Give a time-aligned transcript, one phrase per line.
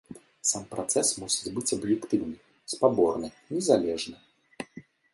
[0.51, 2.35] Сам працэс мусіць быць аб'ектыўны,
[2.77, 4.17] спаборны, незалежны.